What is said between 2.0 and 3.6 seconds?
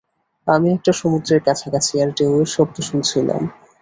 আর ঢেউয়ের শব্দ শুনছিলাম।